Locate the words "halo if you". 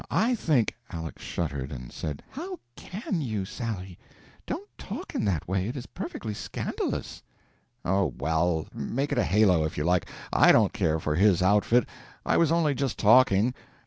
9.23-9.83